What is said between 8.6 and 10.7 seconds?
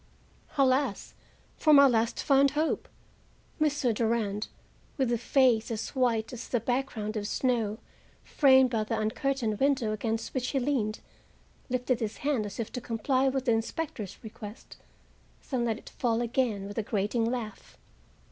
by the uncurtained window against which he